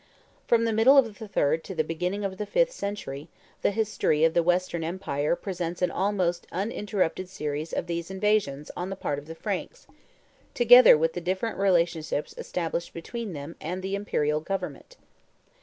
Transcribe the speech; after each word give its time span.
From 0.47 0.63
the 0.65 0.73
middle 0.73 0.97
of 0.97 1.19
the 1.19 1.27
third 1.27 1.63
to 1.65 1.75
the 1.75 1.83
beginning 1.83 2.25
of 2.25 2.39
the 2.39 2.47
fifth 2.47 2.71
century, 2.71 3.27
the 3.61 3.69
history 3.69 4.23
of 4.23 4.33
the 4.33 4.41
Western 4.41 4.83
empire 4.83 5.35
presents 5.35 5.79
an 5.83 5.91
almost 5.91 6.47
uninterrupted 6.51 7.29
series 7.29 7.71
of 7.71 7.85
these 7.85 8.09
invasions 8.09 8.71
on 8.75 8.89
the 8.89 8.95
part 8.95 9.19
of 9.19 9.27
the 9.27 9.35
Franks, 9.35 9.85
together 10.55 10.97
with 10.97 11.13
the 11.13 11.21
different 11.21 11.59
relationships 11.59 12.33
established 12.39 12.95
between 12.95 13.33
them 13.33 13.55
and 13.61 13.83
the 13.83 13.93
Imperial 13.93 14.39
government. 14.39 14.97